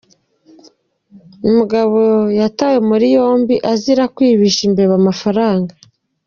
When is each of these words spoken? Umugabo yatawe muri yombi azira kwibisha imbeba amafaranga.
Umugabo 1.47 1.99
yatawe 2.39 2.77
muri 2.89 3.05
yombi 3.15 3.55
azira 3.71 4.03
kwibisha 4.15 4.61
imbeba 4.69 4.93
amafaranga. 5.01 5.73